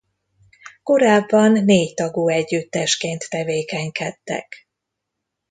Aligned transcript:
Korábban 0.83 1.51
négy 1.51 1.93
tagú 1.93 2.27
együttesként 2.29 3.29
tevékenykedtek. 3.29 4.67